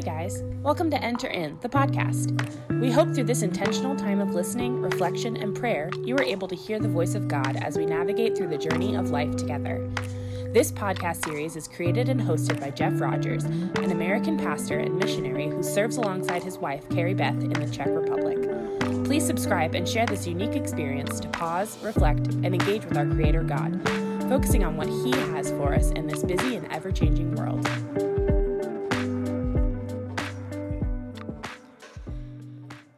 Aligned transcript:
Hey 0.00 0.06
guys, 0.06 0.42
welcome 0.62 0.90
to 0.92 1.04
Enter 1.04 1.28
In, 1.28 1.58
the 1.60 1.68
podcast. 1.68 2.32
We 2.80 2.90
hope 2.90 3.14
through 3.14 3.24
this 3.24 3.42
intentional 3.42 3.94
time 3.94 4.18
of 4.18 4.30
listening, 4.30 4.80
reflection, 4.80 5.36
and 5.36 5.54
prayer, 5.54 5.90
you 6.06 6.16
are 6.16 6.22
able 6.22 6.48
to 6.48 6.56
hear 6.56 6.80
the 6.80 6.88
voice 6.88 7.14
of 7.14 7.28
God 7.28 7.56
as 7.56 7.76
we 7.76 7.84
navigate 7.84 8.34
through 8.34 8.48
the 8.48 8.56
journey 8.56 8.96
of 8.96 9.10
life 9.10 9.36
together. 9.36 9.86
This 10.54 10.72
podcast 10.72 11.22
series 11.26 11.54
is 11.54 11.68
created 11.68 12.08
and 12.08 12.18
hosted 12.18 12.58
by 12.58 12.70
Jeff 12.70 12.98
Rogers, 12.98 13.44
an 13.44 13.92
American 13.92 14.38
pastor 14.38 14.78
and 14.78 14.98
missionary 14.98 15.50
who 15.50 15.62
serves 15.62 15.98
alongside 15.98 16.42
his 16.42 16.56
wife, 16.56 16.88
Carrie 16.88 17.12
Beth, 17.12 17.36
in 17.42 17.52
the 17.52 17.68
Czech 17.70 17.88
Republic. 17.88 18.38
Please 19.04 19.26
subscribe 19.26 19.74
and 19.74 19.86
share 19.86 20.06
this 20.06 20.26
unique 20.26 20.56
experience 20.56 21.20
to 21.20 21.28
pause, 21.28 21.76
reflect, 21.82 22.26
and 22.26 22.54
engage 22.54 22.86
with 22.86 22.96
our 22.96 23.04
Creator 23.04 23.42
God, 23.42 23.78
focusing 24.30 24.64
on 24.64 24.78
what 24.78 24.88
He 24.88 25.10
has 25.32 25.50
for 25.50 25.74
us 25.74 25.90
in 25.90 26.06
this 26.06 26.22
busy 26.22 26.56
and 26.56 26.66
ever 26.72 26.90
changing 26.90 27.34
world. 27.34 27.68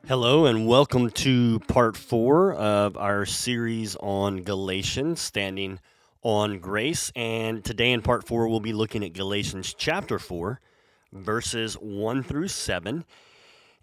Hello, 0.08 0.46
and 0.46 0.66
welcome 0.66 1.10
to 1.10 1.60
part 1.68 1.96
four 1.96 2.54
of 2.54 2.96
our 2.96 3.24
series 3.24 3.94
on 4.00 4.42
Galatians, 4.42 5.20
standing 5.20 5.78
on 6.22 6.58
grace. 6.58 7.12
And 7.14 7.64
today 7.64 7.92
in 7.92 8.02
part 8.02 8.26
four, 8.26 8.48
we'll 8.48 8.58
be 8.58 8.72
looking 8.72 9.04
at 9.04 9.12
Galatians 9.12 9.76
chapter 9.78 10.18
four, 10.18 10.60
verses 11.12 11.74
one 11.74 12.24
through 12.24 12.48
seven, 12.48 13.04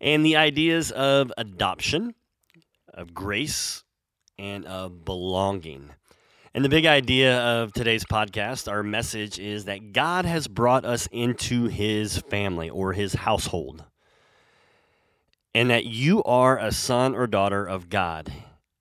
and 0.01 0.25
the 0.25 0.35
ideas 0.35 0.91
of 0.91 1.31
adoption, 1.37 2.13
of 2.93 3.13
grace, 3.13 3.85
and 4.37 4.65
of 4.65 5.05
belonging. 5.05 5.89
And 6.53 6.65
the 6.65 6.69
big 6.69 6.85
idea 6.85 7.39
of 7.39 7.71
today's 7.71 8.03
podcast, 8.03 8.69
our 8.69 8.83
message 8.83 9.39
is 9.39 9.65
that 9.65 9.93
God 9.93 10.25
has 10.25 10.49
brought 10.49 10.83
us 10.83 11.07
into 11.13 11.67
his 11.67 12.17
family 12.17 12.69
or 12.69 12.91
his 12.91 13.13
household 13.13 13.85
and 15.59 15.69
that 15.69 15.83
you 15.83 16.23
are 16.23 16.57
a 16.57 16.71
son 16.71 17.13
or 17.13 17.27
daughter 17.27 17.65
of 17.65 17.89
God, 17.89 18.31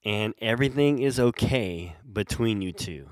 and 0.04 0.32
everything 0.40 1.00
is 1.00 1.18
okay 1.18 1.96
between 2.12 2.62
you 2.62 2.70
two. 2.70 3.08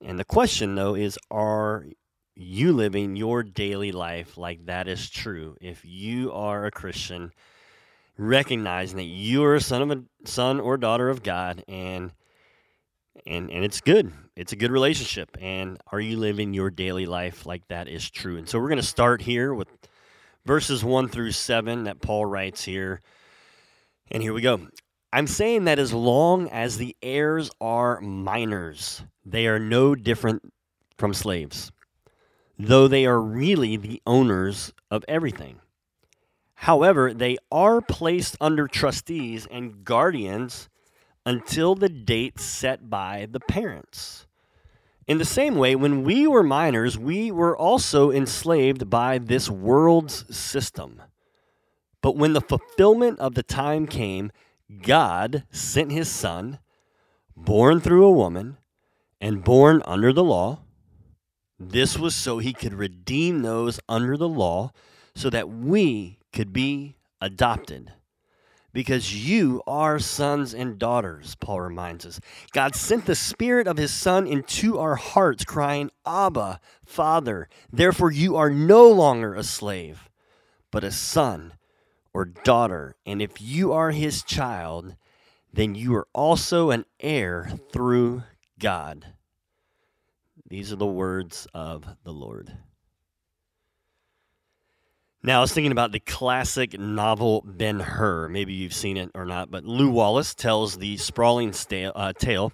And 0.00 0.18
the 0.18 0.24
question, 0.24 0.74
though, 0.74 0.96
is 0.96 1.16
are 1.30 1.86
you 2.34 2.72
living 2.72 3.14
your 3.14 3.44
daily 3.44 3.92
life 3.92 4.36
like 4.36 4.66
that 4.66 4.88
is 4.88 5.08
true? 5.08 5.56
If 5.60 5.84
you 5.84 6.32
are 6.32 6.66
a 6.66 6.72
Christian, 6.72 7.30
recognizing 8.18 8.96
that 8.96 9.04
you 9.04 9.44
are 9.44 9.54
a 9.54 9.60
son 9.60 9.82
of 9.82 9.90
a 9.92 10.02
son 10.28 10.58
or 10.58 10.76
daughter 10.76 11.10
of 11.10 11.22
God, 11.22 11.62
and 11.68 12.10
and 13.24 13.52
and 13.52 13.64
it's 13.64 13.80
good. 13.80 14.10
It's 14.34 14.52
a 14.52 14.56
good 14.56 14.72
relationship. 14.72 15.38
And 15.40 15.78
are 15.92 16.00
you 16.00 16.16
living 16.16 16.54
your 16.54 16.70
daily 16.70 17.06
life 17.06 17.46
like 17.46 17.68
that 17.68 17.86
is 17.86 18.10
true? 18.10 18.36
And 18.36 18.48
so 18.48 18.58
we're 18.58 18.66
going 18.66 18.78
to 18.78 18.82
start 18.82 19.22
here 19.22 19.54
with 19.54 19.68
verses 20.44 20.84
1 20.84 21.08
through 21.08 21.32
7 21.32 21.84
that 21.84 22.00
Paul 22.00 22.26
writes 22.26 22.64
here. 22.64 23.00
And 24.10 24.22
here 24.22 24.32
we 24.32 24.40
go. 24.40 24.68
I'm 25.12 25.26
saying 25.26 25.64
that 25.64 25.78
as 25.78 25.92
long 25.92 26.48
as 26.48 26.78
the 26.78 26.96
heirs 27.02 27.50
are 27.60 28.00
minors, 28.00 29.02
they 29.24 29.46
are 29.46 29.58
no 29.58 29.94
different 29.94 30.52
from 30.96 31.12
slaves, 31.12 31.70
though 32.58 32.88
they 32.88 33.04
are 33.04 33.20
really 33.20 33.76
the 33.76 34.00
owners 34.06 34.72
of 34.90 35.04
everything. 35.08 35.60
However, 36.54 37.12
they 37.12 37.38
are 37.50 37.80
placed 37.80 38.36
under 38.40 38.68
trustees 38.68 39.46
and 39.50 39.84
guardians 39.84 40.68
until 41.26 41.74
the 41.74 41.88
date 41.88 42.38
set 42.40 42.88
by 42.88 43.26
the 43.30 43.40
parents. 43.40 44.26
In 45.06 45.18
the 45.18 45.24
same 45.24 45.56
way, 45.56 45.74
when 45.74 46.04
we 46.04 46.26
were 46.26 46.42
minors, 46.42 46.96
we 46.96 47.32
were 47.32 47.56
also 47.56 48.10
enslaved 48.10 48.88
by 48.88 49.18
this 49.18 49.50
world's 49.50 50.24
system. 50.34 51.02
But 52.00 52.16
when 52.16 52.32
the 52.32 52.40
fulfillment 52.40 53.18
of 53.18 53.34
the 53.34 53.42
time 53.42 53.86
came, 53.86 54.30
God 54.82 55.44
sent 55.50 55.90
his 55.90 56.08
son, 56.08 56.58
born 57.36 57.80
through 57.80 58.04
a 58.04 58.12
woman 58.12 58.58
and 59.20 59.44
born 59.44 59.82
under 59.86 60.12
the 60.12 60.24
law. 60.24 60.60
This 61.58 61.98
was 61.98 62.14
so 62.14 62.38
he 62.38 62.52
could 62.52 62.74
redeem 62.74 63.42
those 63.42 63.80
under 63.88 64.16
the 64.16 64.28
law 64.28 64.72
so 65.14 65.30
that 65.30 65.48
we 65.48 66.18
could 66.32 66.52
be 66.52 66.96
adopted 67.20 67.92
because 68.72 69.28
you 69.28 69.62
are 69.66 69.98
sons 69.98 70.54
and 70.54 70.78
daughters, 70.78 71.34
Paul 71.36 71.60
reminds 71.60 72.06
us. 72.06 72.20
God 72.52 72.74
sent 72.74 73.06
the 73.06 73.14
Spirit 73.14 73.66
of 73.66 73.76
His 73.76 73.92
Son 73.92 74.26
into 74.26 74.78
our 74.78 74.96
hearts, 74.96 75.44
crying, 75.44 75.90
Abba, 76.06 76.60
Father. 76.84 77.48
Therefore, 77.70 78.10
you 78.10 78.36
are 78.36 78.50
no 78.50 78.88
longer 78.90 79.34
a 79.34 79.42
slave, 79.42 80.08
but 80.70 80.84
a 80.84 80.90
son 80.90 81.52
or 82.14 82.24
daughter. 82.24 82.96
And 83.04 83.20
if 83.20 83.40
you 83.40 83.72
are 83.72 83.90
His 83.90 84.22
child, 84.22 84.96
then 85.52 85.74
you 85.74 85.94
are 85.94 86.08
also 86.14 86.70
an 86.70 86.86
heir 86.98 87.50
through 87.72 88.22
God. 88.58 89.06
These 90.48 90.72
are 90.72 90.76
the 90.76 90.86
words 90.86 91.46
of 91.54 91.84
the 92.04 92.12
Lord. 92.12 92.52
Now, 95.24 95.38
I 95.38 95.40
was 95.40 95.52
thinking 95.52 95.70
about 95.70 95.92
the 95.92 96.00
classic 96.00 96.76
novel 96.76 97.44
Ben 97.46 97.78
Hur. 97.78 98.28
Maybe 98.28 98.54
you've 98.54 98.74
seen 98.74 98.96
it 98.96 99.12
or 99.14 99.24
not, 99.24 99.52
but 99.52 99.64
Lew 99.64 99.88
Wallace 99.88 100.34
tells 100.34 100.78
the 100.78 100.96
sprawling 100.96 101.52
sta- 101.52 101.92
uh, 101.94 102.12
tale 102.12 102.52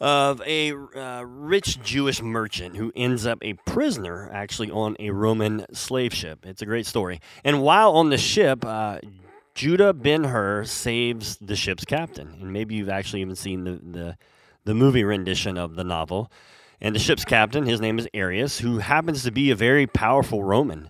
of 0.00 0.40
a 0.46 0.72
uh, 0.72 1.22
rich 1.22 1.82
Jewish 1.82 2.22
merchant 2.22 2.76
who 2.76 2.92
ends 2.96 3.26
up 3.26 3.38
a 3.42 3.52
prisoner 3.66 4.30
actually 4.32 4.70
on 4.70 4.96
a 5.00 5.10
Roman 5.10 5.66
slave 5.74 6.14
ship. 6.14 6.46
It's 6.46 6.62
a 6.62 6.66
great 6.66 6.86
story. 6.86 7.20
And 7.44 7.60
while 7.60 7.92
on 7.92 8.08
the 8.08 8.16
ship, 8.16 8.64
uh, 8.64 9.00
Judah 9.54 9.92
Ben 9.92 10.24
Hur 10.24 10.64
saves 10.64 11.36
the 11.36 11.56
ship's 11.56 11.84
captain. 11.84 12.38
And 12.40 12.54
maybe 12.54 12.74
you've 12.74 12.88
actually 12.88 13.20
even 13.20 13.36
seen 13.36 13.64
the, 13.64 13.72
the, 13.72 14.16
the 14.64 14.74
movie 14.74 15.04
rendition 15.04 15.58
of 15.58 15.76
the 15.76 15.84
novel. 15.84 16.32
And 16.80 16.94
the 16.94 16.98
ship's 16.98 17.26
captain, 17.26 17.66
his 17.66 17.82
name 17.82 17.98
is 17.98 18.08
Arrius, 18.14 18.60
who 18.60 18.78
happens 18.78 19.24
to 19.24 19.30
be 19.30 19.50
a 19.50 19.54
very 19.54 19.86
powerful 19.86 20.42
Roman. 20.42 20.88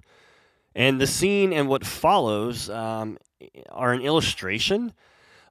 And 0.75 1.01
the 1.01 1.07
scene 1.07 1.53
and 1.53 1.69
what 1.69 1.85
follows 1.85 2.71
um, 2.71 3.19
are 3.71 3.93
an 3.93 4.01
illustration 4.01 4.93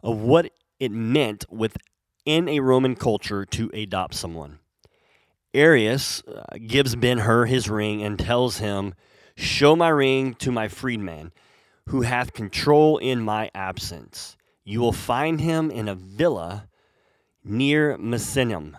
of 0.03 0.19
what 0.19 0.51
it 0.79 0.91
meant 0.91 1.45
within 1.49 2.49
a 2.49 2.59
Roman 2.59 2.95
culture 2.95 3.45
to 3.45 3.69
adopt 3.73 4.15
someone. 4.15 4.59
Arrius 5.53 6.23
uh, 6.27 6.57
gives 6.65 6.95
Ben 6.95 7.19
Hur 7.19 7.45
his 7.45 7.69
ring 7.69 8.01
and 8.01 8.17
tells 8.17 8.57
him, 8.57 8.93
Show 9.35 9.75
my 9.75 9.89
ring 9.89 10.33
to 10.35 10.51
my 10.51 10.67
freedman, 10.67 11.31
who 11.89 12.01
hath 12.01 12.33
control 12.33 12.97
in 12.97 13.21
my 13.21 13.49
absence. 13.53 14.37
You 14.63 14.79
will 14.79 14.93
find 14.93 15.41
him 15.41 15.71
in 15.71 15.87
a 15.87 15.95
villa 15.95 16.67
near 17.43 17.97
Misenum. 17.97 18.75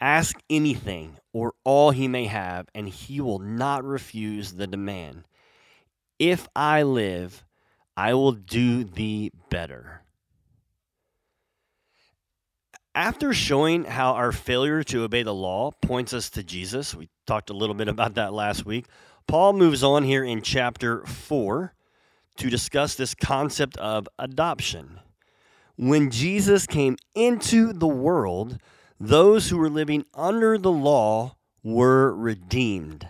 Ask 0.00 0.38
anything 0.50 1.16
or 1.32 1.54
all 1.64 1.90
he 1.90 2.08
may 2.08 2.26
have, 2.26 2.68
and 2.74 2.88
he 2.88 3.20
will 3.20 3.38
not 3.38 3.84
refuse 3.84 4.52
the 4.52 4.66
demand. 4.66 5.24
If 6.18 6.48
I 6.56 6.82
live, 6.82 7.44
I 7.96 8.14
will 8.14 8.32
do 8.32 8.84
thee 8.84 9.32
better. 9.50 10.02
After 12.94 13.34
showing 13.34 13.84
how 13.84 14.12
our 14.12 14.32
failure 14.32 14.82
to 14.84 15.02
obey 15.02 15.22
the 15.22 15.34
law 15.34 15.70
points 15.82 16.14
us 16.14 16.30
to 16.30 16.42
Jesus, 16.42 16.94
we 16.94 17.10
talked 17.26 17.50
a 17.50 17.54
little 17.54 17.74
bit 17.74 17.88
about 17.88 18.14
that 18.14 18.32
last 18.32 18.64
week. 18.64 18.86
Paul 19.26 19.52
moves 19.52 19.82
on 19.82 20.04
here 20.04 20.24
in 20.24 20.40
chapter 20.40 21.04
4 21.04 21.74
to 22.38 22.50
discuss 22.50 22.94
this 22.94 23.14
concept 23.14 23.76
of 23.76 24.08
adoption. 24.18 25.00
When 25.76 26.10
Jesus 26.10 26.66
came 26.66 26.96
into 27.14 27.74
the 27.74 27.86
world, 27.86 28.58
those 28.98 29.50
who 29.50 29.58
were 29.58 29.68
living 29.68 30.06
under 30.14 30.56
the 30.56 30.72
law 30.72 31.36
were 31.62 32.14
redeemed. 32.14 33.08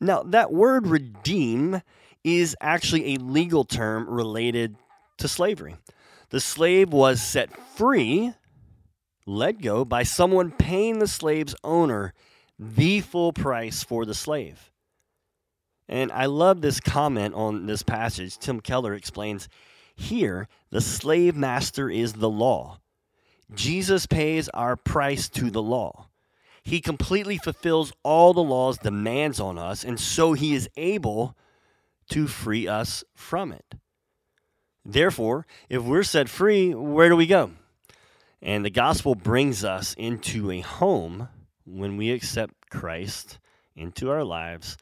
Now, 0.00 0.22
that 0.22 0.52
word 0.52 0.86
redeem 0.86 1.82
is 2.24 2.56
actually 2.60 3.14
a 3.14 3.18
legal 3.18 3.64
term 3.64 4.08
related 4.08 4.76
to 5.18 5.28
slavery. 5.28 5.76
The 6.30 6.40
slave 6.40 6.92
was 6.92 7.22
set 7.22 7.56
free, 7.76 8.34
let 9.26 9.60
go, 9.60 9.84
by 9.84 10.02
someone 10.02 10.50
paying 10.50 10.98
the 10.98 11.08
slave's 11.08 11.54
owner 11.64 12.12
the 12.58 13.00
full 13.00 13.32
price 13.32 13.82
for 13.82 14.04
the 14.04 14.14
slave. 14.14 14.72
And 15.88 16.12
I 16.12 16.26
love 16.26 16.60
this 16.60 16.80
comment 16.80 17.34
on 17.34 17.66
this 17.66 17.82
passage. 17.82 18.38
Tim 18.38 18.60
Keller 18.60 18.94
explains 18.94 19.48
here, 19.96 20.48
the 20.70 20.80
slave 20.80 21.34
master 21.34 21.88
is 21.88 22.14
the 22.14 22.28
law. 22.28 22.78
Jesus 23.54 24.06
pays 24.06 24.48
our 24.50 24.76
price 24.76 25.28
to 25.30 25.50
the 25.50 25.62
law. 25.62 26.08
He 26.62 26.80
completely 26.80 27.38
fulfills 27.38 27.92
all 28.02 28.34
the 28.34 28.42
law's 28.42 28.76
demands 28.76 29.40
on 29.40 29.58
us, 29.58 29.84
and 29.84 29.98
so 29.98 30.34
he 30.34 30.54
is 30.54 30.68
able 30.76 31.34
to 32.08 32.26
free 32.26 32.66
us 32.66 33.04
from 33.14 33.52
it. 33.52 33.74
Therefore, 34.84 35.46
if 35.68 35.82
we're 35.82 36.02
set 36.02 36.28
free, 36.28 36.74
where 36.74 37.08
do 37.08 37.16
we 37.16 37.26
go? 37.26 37.50
And 38.40 38.64
the 38.64 38.70
gospel 38.70 39.14
brings 39.14 39.64
us 39.64 39.94
into 39.98 40.50
a 40.50 40.60
home 40.60 41.28
when 41.66 41.96
we 41.96 42.10
accept 42.10 42.70
Christ 42.70 43.38
into 43.76 44.10
our 44.10 44.24
lives 44.24 44.76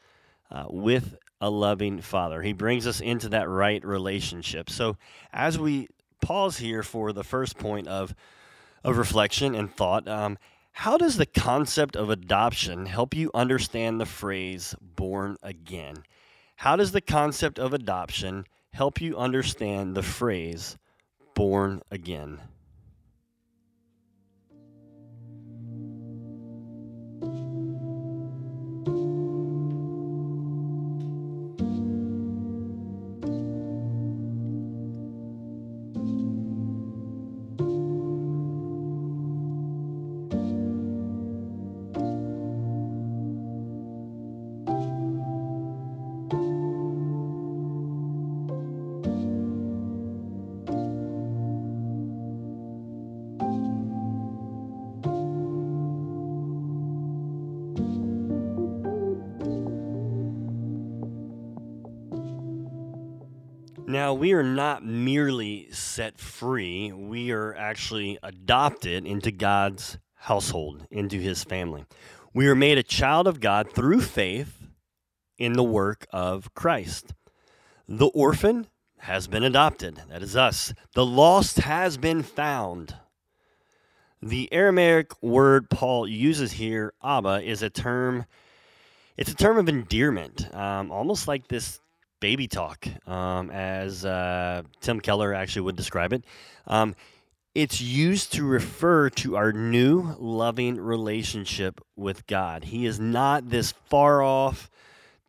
uh, 0.49 0.65
with 0.69 1.17
a 1.41 1.49
loving 1.49 2.01
father. 2.01 2.41
He 2.41 2.53
brings 2.53 2.87
us 2.87 2.99
into 3.01 3.29
that 3.29 3.49
right 3.49 3.83
relationship. 3.83 4.69
So, 4.69 4.97
as 5.33 5.59
we 5.59 5.87
pause 6.21 6.57
here 6.57 6.83
for 6.83 7.13
the 7.13 7.23
first 7.23 7.57
point 7.57 7.87
of 7.87 8.15
of 8.83 8.97
reflection 8.97 9.53
and 9.53 9.73
thought, 9.73 10.07
um, 10.07 10.37
how 10.71 10.97
does 10.97 11.17
the 11.17 11.25
concept 11.25 11.95
of 11.95 12.09
adoption 12.09 12.85
help 12.85 13.13
you 13.13 13.29
understand 13.33 13.99
the 13.99 14.05
phrase 14.05 14.75
"born 14.81 15.37
again"? 15.43 16.03
How 16.61 16.75
does 16.75 16.91
the 16.91 17.01
concept 17.01 17.59
of 17.59 17.71
adoption 17.71 18.45
help 18.73 18.99
you 18.99 19.15
understand 19.15 19.95
the 19.95 20.01
phrase 20.01 20.75
"born 21.35 21.83
again"? 21.91 22.39
Now, 63.89 64.13
we 64.13 64.33
are 64.33 64.43
not 64.43 64.83
merely 64.83 65.71
set 65.71 66.19
free, 66.19 66.91
we 66.91 67.31
are 67.31 67.55
actually 67.55 68.19
adopted 68.21 69.05
into 69.05 69.31
God's 69.31 69.97
household, 70.13 70.85
into 70.91 71.19
his 71.19 71.45
family. 71.45 71.85
We 72.33 72.49
are 72.49 72.55
made 72.55 72.77
a 72.77 72.83
child 72.83 73.27
of 73.27 73.39
God 73.39 73.71
through 73.71 74.01
faith 74.01 74.67
in 75.37 75.53
the 75.53 75.63
work 75.63 76.05
of 76.11 76.53
Christ. 76.53 77.13
The 77.87 78.07
orphan 78.07 78.67
has 78.97 79.27
been 79.27 79.43
adopted, 79.43 80.01
that 80.09 80.21
is 80.21 80.35
us. 80.35 80.73
The 80.93 81.05
lost 81.05 81.59
has 81.59 81.95
been 81.95 82.23
found. 82.23 82.93
The 84.21 84.51
Aramaic 84.51 85.23
word 85.23 85.69
Paul 85.69 86.09
uses 86.09 86.51
here, 86.51 86.93
Abba, 87.01 87.41
is 87.41 87.63
a 87.63 87.69
term. 87.69 88.25
It's 89.15 89.31
a 89.31 89.35
term 89.35 89.57
of 89.57 89.69
endearment, 89.69 90.53
um, 90.53 90.91
almost 90.91 91.25
like 91.25 91.47
this 91.47 91.79
baby 92.19 92.47
talk, 92.47 92.87
um, 93.07 93.49
as 93.51 94.05
uh, 94.05 94.63
Tim 94.81 94.99
Keller 94.99 95.33
actually 95.33 95.63
would 95.63 95.75
describe 95.75 96.13
it. 96.13 96.23
Um, 96.65 96.95
it's 97.55 97.81
used 97.81 98.33
to 98.33 98.45
refer 98.45 99.09
to 99.09 99.35
our 99.35 99.51
new 99.51 100.15
loving 100.19 100.79
relationship 100.79 101.81
with 101.95 102.27
God. 102.27 102.65
He 102.65 102.85
is 102.85 102.99
not 102.99 103.49
this 103.49 103.71
far 103.89 104.21
off, 104.21 104.69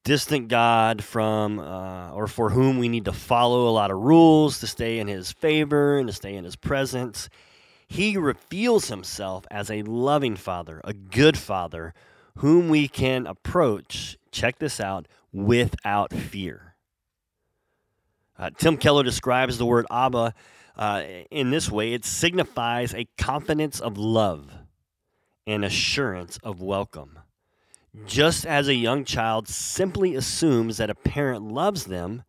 distant 0.05 0.49
God 0.49 1.03
from 1.03 1.59
uh, 1.59 2.11
or 2.13 2.27
for 2.27 2.51
whom 2.51 2.79
we 2.79 2.89
need 2.89 3.07
to 3.07 3.13
follow 3.13 3.67
a 3.67 3.73
lot 3.73 3.91
of 3.91 3.99
rules 3.99 4.61
to 4.61 4.67
stay 4.67 4.99
in 4.99 5.09
His 5.09 5.33
favor 5.33 5.99
and 5.99 6.07
to 6.07 6.13
stay 6.13 6.35
in 6.35 6.45
His 6.45 6.57
presence. 6.57 7.31
He 7.87 8.19
reveals 8.19 8.89
Himself 8.89 9.47
as 9.51 9.71
a 9.71 9.83
loving 9.83 10.37
Father, 10.37 10.83
a 10.85 10.93
good 10.93 11.39
Father, 11.39 11.95
whom 12.37 12.69
we 12.69 12.89
can 12.89 13.27
approach. 13.27 14.19
Check 14.31 14.59
this 14.59 14.81
out 14.81 15.09
without 15.33 16.13
fear. 16.13 16.68
Uh, 18.39 18.51
Tim 18.57 18.77
Keller 18.77 19.03
describes 19.03 19.59
the 19.59 19.67
word 19.67 19.87
Abba 19.91 20.33
uh, 20.77 21.03
in 21.31 21.51
this 21.51 21.71
way 21.71 21.93
it 21.93 22.05
signifies 22.05 22.95
a 22.95 23.09
confidence 23.19 23.81
of 23.81 23.99
love 23.99 24.51
and 25.47 25.65
assurance 25.65 26.39
of 26.45 26.61
welcome. 26.61 27.19
Just 28.07 28.47
as 28.47 28.69
a 28.69 28.75
young 28.75 29.05
child 29.05 29.49
simply 29.49 30.15
assumes 30.15 30.77
that 30.77 30.91
a 30.91 30.95
parent 30.95 31.43
loves 31.43 31.87
them 31.87 32.23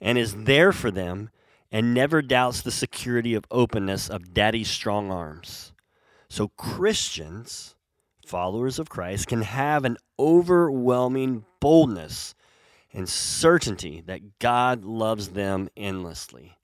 and 0.00 0.16
is 0.16 0.44
there 0.44 0.70
for 0.70 0.90
them 0.90 1.30
and 1.72 1.92
never 1.92 2.22
doubts 2.22 2.62
the 2.62 2.70
security 2.70 3.34
of 3.34 3.44
openness 3.50 4.08
of 4.08 4.32
daddy's 4.32 4.70
strong 4.70 5.10
arms. 5.10 5.72
So, 6.30 6.48
Christians, 6.48 7.74
followers 8.24 8.78
of 8.78 8.90
Christ, 8.90 9.26
can 9.26 9.42
have 9.42 9.84
an 9.84 9.96
overwhelming 10.18 11.44
boldness 11.60 12.34
and 12.92 13.08
certainty 13.08 14.02
that 14.06 14.38
God 14.38 14.84
loves 14.84 15.28
them 15.30 15.68
endlessly. 15.76 16.56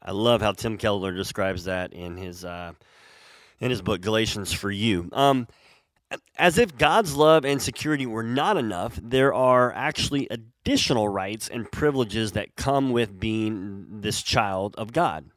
I 0.00 0.12
love 0.12 0.40
how 0.40 0.52
Tim 0.52 0.78
Keller 0.78 1.12
describes 1.12 1.64
that 1.64 1.92
in 1.92 2.16
his 2.16 2.44
uh, 2.44 2.72
in 3.60 3.70
his 3.70 3.82
book 3.82 4.00
Galatians 4.00 4.52
for 4.52 4.70
You. 4.70 5.08
Um, 5.12 5.46
as 6.36 6.58
if 6.58 6.76
God's 6.76 7.14
love 7.14 7.44
and 7.44 7.62
security 7.62 8.06
were 8.06 8.22
not 8.22 8.56
enough, 8.56 8.98
there 9.02 9.32
are 9.32 9.72
actually 9.72 10.28
additional 10.30 11.08
rights 11.08 11.48
and 11.48 11.70
privileges 11.70 12.32
that 12.32 12.56
come 12.56 12.90
with 12.90 13.18
being 13.18 13.86
this 14.00 14.22
child 14.22 14.74
of 14.76 14.92
God. 14.92 15.30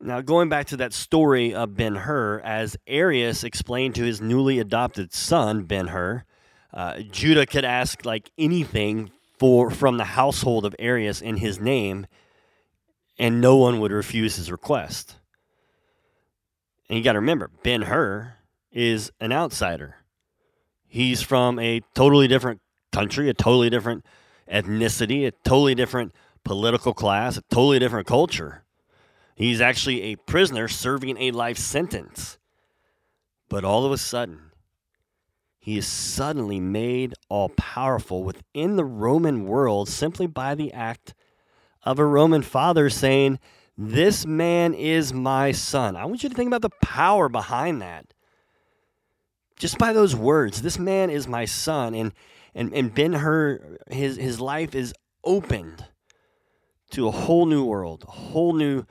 Now, 0.00 0.20
going 0.20 0.48
back 0.48 0.66
to 0.68 0.76
that 0.78 0.92
story 0.92 1.52
of 1.54 1.76
Ben 1.76 1.96
Hur, 1.96 2.40
as 2.40 2.76
Arrius 2.86 3.42
explained 3.42 3.96
to 3.96 4.04
his 4.04 4.20
newly 4.20 4.58
adopted 4.58 5.12
son, 5.12 5.64
Ben 5.64 5.88
Hur, 5.88 6.24
uh, 6.72 7.00
Judah 7.10 7.46
could 7.46 7.64
ask 7.64 8.04
like 8.04 8.30
anything 8.38 9.10
for 9.38 9.70
from 9.70 9.96
the 9.96 10.04
household 10.04 10.64
of 10.64 10.74
Arrius 10.78 11.22
in 11.22 11.38
his 11.38 11.60
name, 11.60 12.06
and 13.18 13.40
no 13.40 13.56
one 13.56 13.80
would 13.80 13.92
refuse 13.92 14.36
his 14.36 14.50
request. 14.50 15.16
And 16.88 16.98
you 16.98 17.04
got 17.04 17.12
to 17.12 17.20
remember, 17.20 17.50
Ben 17.62 17.82
Hur 17.82 18.34
is 18.72 19.12
an 19.20 19.32
outsider. 19.32 19.96
He's 20.86 21.20
from 21.20 21.58
a 21.58 21.80
totally 21.94 22.28
different 22.28 22.60
country, 22.92 23.28
a 23.28 23.34
totally 23.34 23.70
different 23.70 24.04
ethnicity, 24.50 25.26
a 25.26 25.32
totally 25.44 25.74
different 25.74 26.14
political 26.44 26.94
class, 26.94 27.36
a 27.36 27.42
totally 27.50 27.78
different 27.78 28.06
culture. 28.06 28.64
He's 29.34 29.60
actually 29.60 30.02
a 30.02 30.16
prisoner 30.16 30.66
serving 30.66 31.16
a 31.18 31.30
life 31.30 31.58
sentence. 31.58 32.38
But 33.48 33.64
all 33.64 33.84
of 33.84 33.92
a 33.92 33.98
sudden, 33.98 34.47
he 35.58 35.76
is 35.76 35.86
suddenly 35.86 36.60
made 36.60 37.14
all 37.28 37.50
powerful 37.50 38.22
within 38.22 38.76
the 38.76 38.84
Roman 38.84 39.44
world 39.44 39.88
simply 39.88 40.26
by 40.26 40.54
the 40.54 40.72
act 40.72 41.14
of 41.82 41.98
a 41.98 42.06
Roman 42.06 42.42
father 42.42 42.88
saying, 42.88 43.38
This 43.76 44.24
man 44.24 44.74
is 44.74 45.12
my 45.12 45.52
son. 45.52 45.96
I 45.96 46.04
want 46.04 46.22
you 46.22 46.28
to 46.28 46.34
think 46.34 46.48
about 46.48 46.62
the 46.62 46.76
power 46.82 47.28
behind 47.28 47.82
that. 47.82 48.14
Just 49.56 49.78
by 49.78 49.92
those 49.92 50.14
words, 50.14 50.62
this 50.62 50.78
man 50.78 51.10
is 51.10 51.26
my 51.26 51.44
son. 51.44 51.94
And 51.94 52.12
and, 52.54 52.72
and 52.72 52.94
Ben 52.94 53.12
Hur, 53.14 53.78
his 53.90 54.16
his 54.16 54.40
life 54.40 54.74
is 54.74 54.94
opened 55.24 55.84
to 56.90 57.06
a 57.06 57.12
whole 57.12 57.46
new 57.46 57.64
world, 57.64 58.04
a 58.08 58.10
whole 58.10 58.52
new 58.52 58.84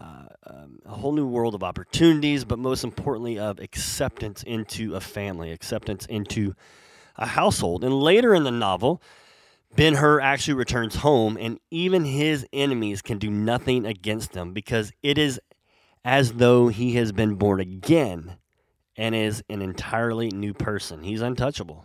uh, 0.00 0.24
um, 0.46 0.78
a 0.86 0.94
whole 0.94 1.12
new 1.12 1.26
world 1.26 1.54
of 1.54 1.62
opportunities, 1.62 2.44
but 2.44 2.58
most 2.58 2.84
importantly, 2.84 3.38
of 3.38 3.58
acceptance 3.58 4.42
into 4.42 4.94
a 4.94 5.00
family, 5.00 5.52
acceptance 5.52 6.06
into 6.06 6.54
a 7.16 7.26
household. 7.26 7.84
And 7.84 8.00
later 8.00 8.34
in 8.34 8.44
the 8.44 8.50
novel, 8.50 9.02
Ben 9.76 9.94
Hur 9.94 10.20
actually 10.20 10.54
returns 10.54 10.96
home, 10.96 11.36
and 11.38 11.60
even 11.70 12.04
his 12.04 12.46
enemies 12.52 13.02
can 13.02 13.18
do 13.18 13.30
nothing 13.30 13.86
against 13.86 14.34
him 14.34 14.52
because 14.52 14.90
it 15.02 15.18
is 15.18 15.38
as 16.04 16.34
though 16.34 16.68
he 16.68 16.94
has 16.94 17.12
been 17.12 17.34
born 17.34 17.60
again 17.60 18.36
and 18.96 19.14
is 19.14 19.42
an 19.48 19.62
entirely 19.62 20.30
new 20.30 20.54
person. 20.54 21.02
He's 21.02 21.20
untouchable. 21.20 21.84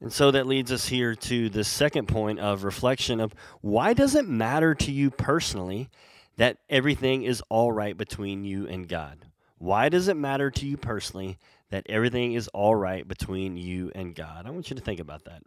And 0.00 0.12
so 0.12 0.32
that 0.32 0.48
leads 0.48 0.72
us 0.72 0.88
here 0.88 1.14
to 1.14 1.48
the 1.48 1.62
second 1.62 2.08
point 2.08 2.40
of 2.40 2.64
reflection 2.64 3.20
of 3.20 3.32
why 3.60 3.94
does 3.94 4.16
it 4.16 4.28
matter 4.28 4.74
to 4.74 4.90
you 4.90 5.12
personally 5.12 5.88
that 6.36 6.58
everything 6.68 7.22
is 7.22 7.42
all 7.48 7.72
right 7.72 7.96
between 7.96 8.44
you 8.44 8.66
and 8.66 8.88
God? 8.88 9.26
Why 9.58 9.88
does 9.88 10.08
it 10.08 10.16
matter 10.16 10.50
to 10.50 10.66
you 10.66 10.76
personally 10.76 11.38
that 11.70 11.86
everything 11.88 12.32
is 12.32 12.48
all 12.48 12.74
right 12.74 13.06
between 13.06 13.56
you 13.56 13.92
and 13.94 14.14
God? 14.14 14.46
I 14.46 14.50
want 14.50 14.70
you 14.70 14.76
to 14.76 14.82
think 14.82 15.00
about 15.00 15.24
that. 15.24 15.42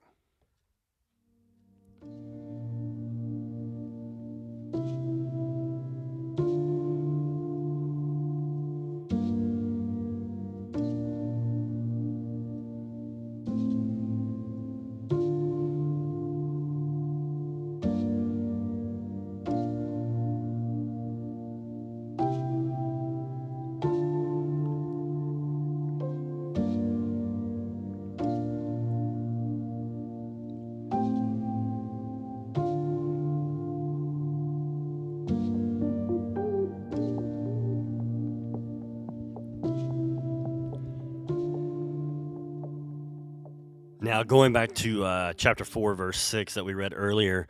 Now, 44.06 44.22
going 44.22 44.54
back 44.54 44.76
to 44.76 45.04
uh, 45.04 45.34
chapter 45.34 45.66
4, 45.66 45.96
verse 45.96 46.20
6 46.20 46.54
that 46.54 46.64
we 46.64 46.76
read 46.76 46.94
earlier, 46.96 47.48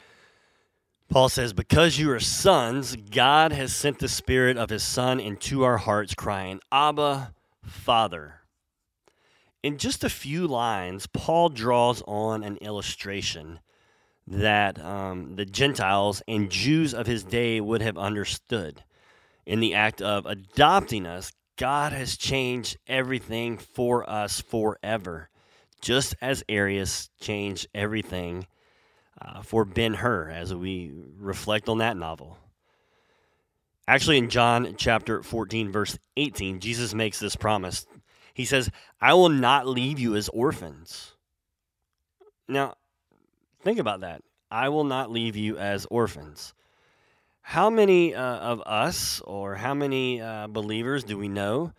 Paul 1.09 1.27
says, 1.27 1.51
Because 1.51 2.00
you 2.00 2.09
are 2.12 2.19
sons, 2.21 2.95
God 2.95 3.51
has 3.51 3.75
sent 3.75 4.00
the 4.00 4.07
Spirit 4.07 4.55
of 4.55 4.69
His 4.69 4.81
Son 4.81 5.19
into 5.19 5.63
our 5.63 5.75
hearts, 5.75 6.15
crying, 6.15 6.62
Abba, 6.71 7.33
Father. 7.62 8.35
In 9.63 9.77
just 9.77 10.05
a 10.05 10.09
few 10.09 10.47
lines, 10.47 11.07
Paul 11.07 11.50
draws 11.50 12.01
on 12.07 12.41
an 12.41 12.55
illustration 12.62 13.59
that 14.25 14.79
um, 14.81 15.35
the 15.35 15.45
Gentiles 15.45 16.21
and 16.25 16.50
Jews 16.50 16.93
of 16.93 17.05
his 17.05 17.25
day 17.25 17.59
would 17.59 17.81
have 17.81 17.97
understood. 17.97 18.81
In 19.45 19.59
the 19.59 19.74
act 19.74 20.01
of 20.01 20.25
adopting 20.25 21.05
us, 21.05 21.33
God 21.57 21.91
has 21.91 22.15
changed 22.15 22.77
everything 22.88 23.57
for 23.57 24.09
us 24.09 24.39
forever, 24.39 25.27
just 25.82 26.15
as 26.22 26.44
Arrius 26.50 27.10
changed 27.20 27.67
everything 27.74 28.48
uh, 29.22 29.41
for 29.41 29.65
Ben 29.65 29.94
Hur 29.94 30.29
as 30.29 30.53
we 30.53 30.91
reflect 31.17 31.70
on 31.70 31.79
that 31.79 31.98
novel. 31.98 32.38
Actually, 33.88 34.17
in 34.17 34.29
John 34.29 34.75
chapter 34.77 35.22
14, 35.22 35.72
verse 35.72 35.98
18, 36.17 36.60
Jesus 36.60 36.94
makes 36.94 37.20
this 37.20 37.36
promise. 37.36 37.86
He 38.34 38.46
says, 38.46 38.70
I 39.00 39.13
will 39.13 39.29
not 39.29 39.67
leave 39.67 40.00
you 40.00 40.15
as 40.15 40.27
orphans. 40.29 41.13
Now, 42.48 42.75
think 43.62 43.79
about 43.79 44.01
that. 44.01 44.22
I 44.50 44.70
will 44.70 44.84
not 44.84 45.12
leave 45.12 45.36
you 45.36 45.58
as 45.58 45.86
orphans. 45.91 46.53
How 47.41 47.70
many 47.70 48.15
uh, 48.15 48.22
of 48.22 48.62
us 48.65 49.22
or 49.22 49.55
how 49.55 49.75
many 49.75 50.20
uh, 50.20 50.48
believers 50.48 51.03
do 51.03 51.17
we 51.17 51.27
know 51.27 51.72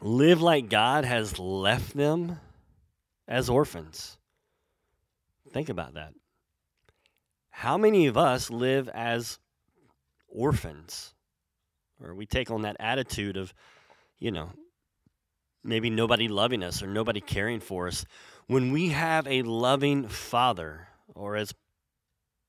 live 0.00 0.40
like 0.40 0.68
God 0.68 1.04
has 1.04 1.38
left 1.38 1.96
them 1.96 2.38
as 3.28 3.48
orphans? 3.48 4.18
Think 5.52 5.68
about 5.68 5.94
that. 5.94 6.12
How 7.50 7.78
many 7.78 8.06
of 8.06 8.16
us 8.16 8.50
live 8.50 8.88
as 8.88 9.38
orphans? 10.28 11.14
Or 12.02 12.14
we 12.14 12.26
take 12.26 12.50
on 12.50 12.62
that 12.62 12.76
attitude 12.78 13.36
of, 13.36 13.54
you 14.18 14.30
know, 14.30 14.50
maybe 15.64 15.90
nobody 15.90 16.28
loving 16.28 16.62
us 16.62 16.82
or 16.82 16.86
nobody 16.86 17.20
caring 17.20 17.60
for 17.60 17.88
us. 17.88 18.04
When 18.46 18.72
we 18.72 18.90
have 18.90 19.26
a 19.26 19.42
loving 19.42 20.06
father, 20.08 20.88
or 21.14 21.36
as 21.36 21.54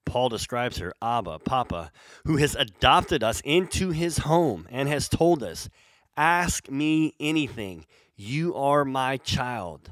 Paul 0.06 0.30
describes 0.30 0.78
her, 0.78 0.94
Abba, 1.02 1.40
Papa, 1.40 1.92
who 2.26 2.38
has 2.38 2.56
adopted 2.56 3.24
us 3.24 3.42
into 3.44 3.92
his 3.92 4.20
home 4.20 4.68
and 4.70 4.88
has 4.88 5.10
told 5.10 5.44
us, 5.44 5.70
Ask 6.16 6.70
me 6.72 7.14
anything. 7.20 7.86
You 8.16 8.56
are 8.56 8.84
my 8.84 9.18
child. 9.18 9.92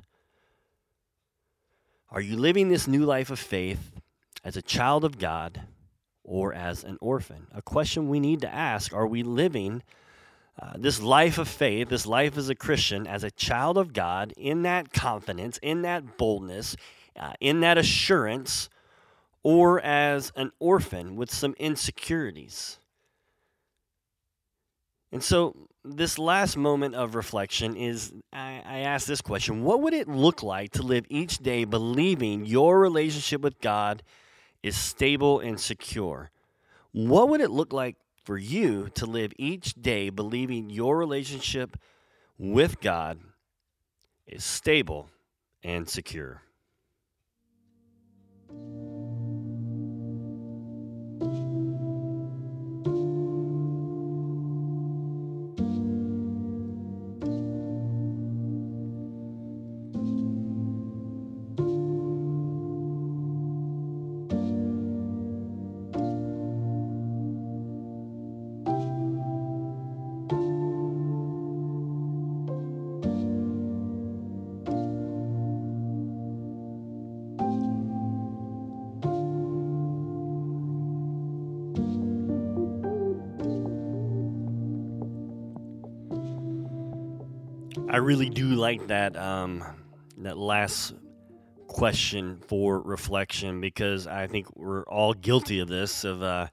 Are 2.15 2.21
you 2.21 2.37
living 2.37 2.69
this 2.69 2.87
new 2.87 3.03
life 3.03 3.29
of 3.29 3.37
faith 3.39 3.91
as 4.43 4.57
a 4.57 4.61
child 4.61 5.03
of 5.03 5.19
God 5.19 5.61
or 6.23 6.53
as 6.53 6.83
an 6.83 6.97
orphan? 7.01 7.47
A 7.53 7.61
question 7.61 8.09
we 8.09 8.19
need 8.19 8.41
to 8.41 8.51
ask 8.51 8.93
Are 8.93 9.05
we 9.05 9.21
living 9.21 9.83
uh, 10.59 10.73
this 10.77 11.01
life 11.01 11.37
of 11.37 11.47
faith, 11.47 11.89
this 11.89 12.07
life 12.07 12.37
as 12.37 12.47
a 12.47 12.55
Christian, 12.55 13.05
as 13.05 13.23
a 13.23 13.31
child 13.31 13.77
of 13.77 13.91
God, 13.91 14.33
in 14.37 14.63
that 14.63 14.93
confidence, 14.93 15.59
in 15.61 15.81
that 15.83 16.17
boldness, 16.17 16.77
uh, 17.19 17.33
in 17.39 17.59
that 17.59 17.77
assurance? 17.77 18.69
or 19.45 19.79
as 19.81 20.31
an 20.35 20.51
orphan 20.57 21.15
with 21.15 21.31
some 21.31 21.53
insecurities. 21.59 22.79
And 25.11 25.23
so, 25.23 25.69
this 25.85 26.17
last 26.17 26.57
moment 26.57 26.95
of 26.95 27.15
reflection 27.15 27.75
is 27.75 28.11
I, 28.33 28.61
I 28.65 28.79
ask 28.79 29.07
this 29.07 29.21
question 29.21 29.63
What 29.63 29.81
would 29.81 29.93
it 29.93 30.07
look 30.07 30.41
like 30.43 30.71
to 30.73 30.83
live 30.83 31.05
each 31.09 31.37
day 31.37 31.63
believing 31.63 32.45
your 32.45 32.79
relationship 32.79 33.41
with 33.41 33.59
God 33.61 34.03
is 34.63 34.75
stable 34.75 35.39
and 35.39 35.59
secure? 35.59 36.31
What 36.91 37.29
would 37.29 37.41
it 37.41 37.51
look 37.51 37.71
like 37.71 37.97
for 38.23 38.37
you 38.37 38.89
to 38.95 39.05
live 39.05 39.31
each 39.37 39.75
day 39.75 40.09
believing 40.09 40.69
your 40.69 40.97
relationship 40.97 41.77
with 42.37 42.81
God 42.81 43.19
is 44.25 44.43
stable 44.43 45.09
and 45.63 45.87
secure? 45.87 46.41
I 87.95 87.99
really 87.99 88.29
do 88.29 88.47
like 88.55 88.87
that 88.87 89.15
um, 89.15 89.63
that 90.17 90.37
last 90.37 90.93
question 91.65 92.41
for 92.45 92.81
reflection 92.81 93.61
because 93.61 94.05
I 94.05 94.27
think 94.27 94.53
we're 94.53 94.83
all 94.83 95.13
guilty 95.13 95.59
of 95.59 95.69
this 95.69 96.03
of 96.03 96.21
uh, 96.21 96.47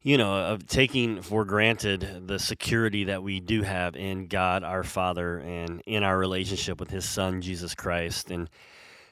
you 0.00 0.16
know 0.16 0.34
of 0.34 0.66
taking 0.66 1.20
for 1.20 1.44
granted 1.44 2.26
the 2.26 2.38
security 2.38 3.04
that 3.04 3.22
we 3.22 3.38
do 3.38 3.60
have 3.64 3.96
in 3.96 4.28
God 4.28 4.64
our 4.64 4.82
Father 4.82 5.40
and 5.40 5.82
in 5.84 6.02
our 6.02 6.16
relationship 6.16 6.80
with 6.80 6.88
His 6.88 7.04
Son 7.06 7.42
Jesus 7.42 7.74
Christ 7.74 8.30
and 8.30 8.48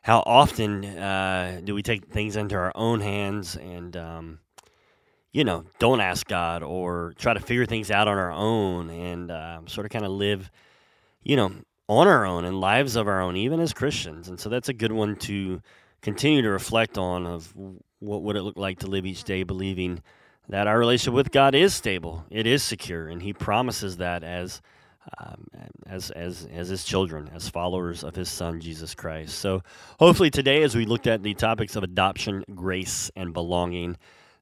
how 0.01 0.23
often 0.25 0.83
uh, 0.87 1.61
do 1.63 1.75
we 1.75 1.83
take 1.83 2.07
things 2.07 2.37
into 2.37 2.55
our 2.55 2.73
own 2.75 3.03
hands 3.03 3.55
and 3.55 3.95
um, 3.99 4.39
you 5.31 5.45
know 5.45 5.67
don't 5.79 6.01
ask 6.01 6.27
God 6.27 6.63
or 6.63 7.13
try 7.19 7.35
to 7.35 7.41
figure 7.41 7.67
things 7.67 7.91
out 7.91 8.09
on 8.09 8.17
our 8.17 8.33
own 8.33 8.89
and 8.89 9.31
uh, 9.31 9.61
sort 9.67 9.85
of 9.85 9.91
kind 9.91 10.07
of 10.07 10.11
live 10.11 10.51
you 11.25 11.37
know, 11.37 11.53
on 11.89 12.07
our 12.07 12.25
own 12.25 12.45
and 12.45 12.61
lives 12.61 12.97
of 12.97 13.09
our 13.09 13.21
own, 13.21 13.37
even 13.37 13.61
as 13.61 13.73
Christians. 13.73 14.29
And 14.29 14.39
so 14.39 14.49
that's 14.49 14.69
a 14.69 14.75
good 14.75 14.93
one 14.93 15.17
to 15.17 15.61
continue 16.01 16.43
to 16.43 16.51
reflect 16.51 16.99
on 16.99 17.27
of 17.27 17.53
what 17.99 18.23
would 18.23 18.37
it 18.37 18.43
look 18.43 18.57
like 18.57 18.81
to 18.81 18.87
live 18.87 19.07
each 19.07 19.25
day 19.25 19.43
believing 19.43 20.03
that 20.49 20.67
our 20.67 20.79
relationship 20.79 21.15
with 21.15 21.31
God 21.31 21.55
is 21.55 21.75
stable, 21.75 22.25
it 22.31 22.47
is 22.47 22.63
secure, 22.63 23.09
and 23.09 23.23
He 23.23 23.33
promises 23.33 23.97
that 23.97 24.23
as 24.23 24.61
um, 25.19 25.47
as 25.87 26.11
as 26.11 26.47
as 26.53 26.69
His 26.69 26.85
children, 26.85 27.31
as 27.35 27.49
followers 27.49 28.05
of 28.05 28.15
His 28.15 28.29
Son 28.29 28.61
Jesus 28.61 28.95
Christ. 28.95 29.39
So 29.39 29.63
hopefully 29.99 30.31
today, 30.31 30.63
as 30.63 30.75
we 30.75 30.85
looked 30.85 31.07
at 31.07 31.23
the 31.23 31.33
topics 31.33 31.77
of 31.77 31.83
adoption, 31.83 32.45
grace, 32.55 33.11
and 33.17 33.33
belonging, 33.33 33.97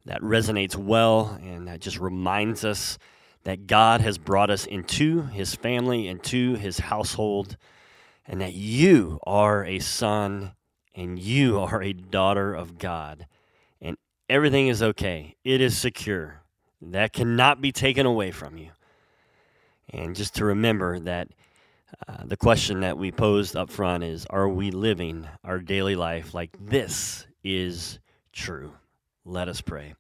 that 0.07 0.21
resonates 0.23 0.75
well, 0.75 1.39
and 1.43 1.69
that 1.69 1.81
just 1.81 2.01
reminds 2.01 2.65
us 2.65 2.99
that 3.45 3.67
God 3.67 4.01
has 4.01 4.19
brought 4.19 4.51
us 4.51 4.67
into 4.67 5.23
his 5.23 5.55
family, 5.55 6.07
into 6.07 6.55
his 6.55 6.79
household, 6.79 7.57
and 8.27 8.41
that 8.41 8.55
you 8.55 9.19
are 9.25 9.65
a 9.65 9.79
son 9.81 10.53
and 10.95 11.19
you 11.19 11.59
are 11.59 11.83
a 11.83 11.93
daughter 11.93 12.55
of 12.55 12.79
God. 12.79 13.27
And 13.81 13.97
everything 14.29 14.69
is 14.69 14.83
okay, 14.83 15.37
it 15.45 15.61
is 15.61 15.77
secure. 15.77 16.43
That 16.81 17.13
cannot 17.13 17.61
be 17.61 17.73
taken 17.73 18.07
away 18.07 18.31
from 18.31 18.59
you. 18.59 18.71
And 19.91 20.17
just 20.17 20.37
to 20.37 20.45
remember 20.45 20.99
that 21.01 21.29
uh, 22.09 22.25
the 22.25 22.37
question 22.37 22.81
that 22.81 22.97
we 22.97 23.13
posed 23.13 23.57
up 23.57 23.71
front 23.71 24.05
is 24.05 24.27
Are 24.27 24.49
we 24.49 24.71
living 24.71 25.29
our 25.45 25.59
daily 25.59 25.97
life 25.97 26.35
like 26.35 26.57
this 26.61 27.27
is 27.45 27.99
true? 28.33 28.73
Let 29.25 29.49
us 29.49 29.61
pray. 29.61 29.95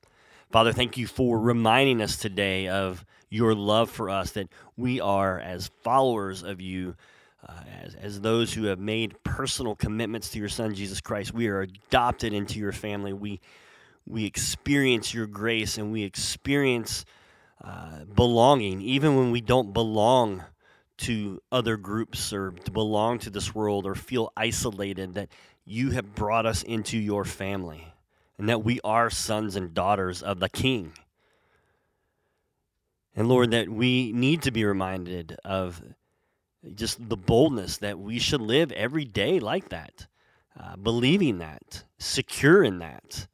Father, 0.51 0.73
thank 0.73 0.97
you 0.97 1.07
for 1.07 1.39
reminding 1.39 2.03
us 2.03 2.17
today 2.17 2.69
of 2.69 3.05
your 3.33 3.55
love 3.55 3.91
for 3.91 4.11
us, 4.11 4.33
that 4.33 4.49
we 4.77 5.01
are, 5.01 5.41
as 5.41 5.71
followers 5.83 6.43
of 6.43 6.61
you, 6.61 6.95
uh, 7.49 7.53
as, 7.83 7.95
as 7.95 8.21
those 8.21 8.53
who 8.53 8.65
have 8.65 8.79
made 8.79 9.21
personal 9.25 9.75
commitments 9.75 10.29
to 10.31 10.39
your 10.39 10.51
Son, 10.51 10.75
Jesus 10.75 11.01
Christ, 11.01 11.33
we 11.33 11.49
are 11.49 11.63
adopted 11.63 12.35
into 12.35 12.59
your 12.59 12.73
family. 12.73 13.15
We, 13.15 13.41
we 14.07 14.27
experience 14.27 15.15
your 15.15 15.27
grace 15.27 15.79
and 15.79 15.91
we 15.91 16.03
experience 16.03 17.07
uh, 17.65 18.05
belonging, 18.15 18.83
even 18.83 19.17
when 19.17 19.31
we 19.31 19.41
don't 19.41 19.73
belong 19.73 20.45
to 20.99 21.41
other 21.51 21.79
groups 21.79 22.35
or 22.35 22.51
to 22.51 22.71
belong 22.71 23.19
to 23.21 23.31
this 23.31 23.55
world 23.55 23.87
or 23.87 23.95
feel 23.95 24.31
isolated, 24.37 25.15
that 25.15 25.31
you 25.65 25.91
have 25.93 26.15
brought 26.15 26.45
us 26.45 26.63
into 26.63 26.99
your 26.99 27.25
family 27.25 27.95
and 28.37 28.49
that 28.51 28.63
we 28.63 28.79
are 28.85 29.09
sons 29.09 29.57
and 29.57 29.73
daughters 29.73 30.23
of 30.23 30.39
the 30.39 30.51
King. 30.51 30.93
And 33.17 33.29
Lord, 33.29 33.51
that 33.53 33.69
we 33.69 34.13
need 34.13 34.43
to 34.43 34.51
be 34.51 34.65
reminded 34.65 35.37
of 35.45 35.83
just 36.75 37.09
the 37.09 37.17
boldness 37.17 37.79
that 37.79 37.99
we 37.99 38.19
should 38.19 38.41
live 38.41 38.73
every 38.73 39.05
day 39.05 39.41
like 39.41 39.71
that. 39.71 40.07
uh, 40.59 40.77
believing 40.77 41.39
that, 41.39 41.85
secure 41.99 42.63
in 42.63 42.79
that, 42.79 43.27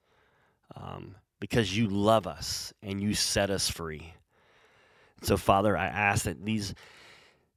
um, 0.76 1.16
because 1.40 1.76
you 1.76 1.88
love 1.88 2.26
us 2.26 2.72
and 2.82 3.02
you 3.02 3.14
set 3.14 3.50
us 3.50 3.68
free. 3.68 4.14
So, 5.22 5.36
Father, 5.36 5.76
I 5.76 5.86
ask 5.86 6.24
that 6.24 6.44
these 6.44 6.74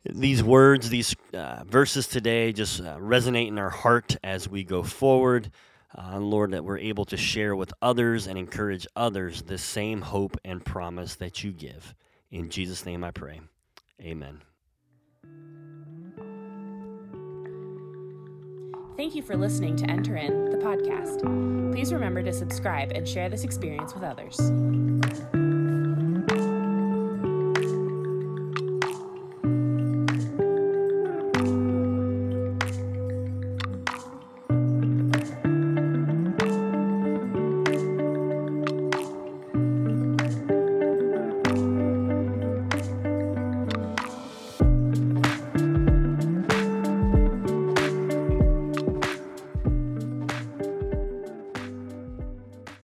these 0.04 0.44
words, 0.44 0.90
these 0.90 1.16
uh, 1.34 1.63
verses 1.66 2.08
today, 2.08 2.54
just 2.54 2.82
uh, 2.82 2.98
resonate 2.98 3.50
in 3.50 3.60
our 3.60 3.70
heart 3.70 4.18
as 4.24 4.50
we 4.50 4.63
go 4.63 4.82
forward. 4.82 5.51
Uh, 5.96 6.20
Lord, 6.20 6.51
that 6.51 6.63
we're 6.66 6.80
able 6.80 7.06
to 7.06 7.18
share 7.18 7.56
with 7.56 7.74
others 7.84 8.25
and 8.25 8.38
encourage 8.38 8.88
others 8.96 9.44
the 9.44 9.60
same 9.60 10.01
hope 10.01 10.38
and 10.44 10.66
promise 10.66 11.16
that 11.16 11.44
you 11.44 11.51
give. 11.51 11.94
In 12.31 12.50
Jesus' 12.50 12.85
name 12.85 13.03
I 13.03 13.11
pray. 13.11 13.41
Amen. 14.01 14.41
Thank 18.97 19.15
you 19.15 19.21
for 19.21 19.35
listening 19.35 19.75
to 19.77 19.89
Enter 19.89 20.15
In, 20.15 20.51
the 20.51 20.57
podcast. 20.57 21.21
Please 21.71 21.91
remember 21.91 22.21
to 22.23 22.31
subscribe 22.31 22.91
and 22.93 23.07
share 23.07 23.29
this 23.29 23.43
experience 23.43 23.93
with 23.93 24.03
others. 24.03 24.38